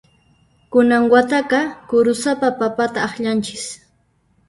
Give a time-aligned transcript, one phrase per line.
[0.71, 3.65] Kunan wataqa kurusapa papata allanchis.